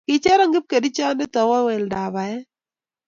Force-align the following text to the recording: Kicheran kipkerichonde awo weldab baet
Kicheran 0.07 0.53
kipkerichonde 0.53 1.25
awo 1.41 1.57
weldab 1.67 2.11
baet 2.15 2.43